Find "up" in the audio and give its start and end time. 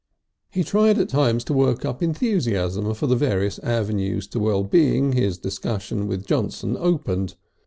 1.85-2.01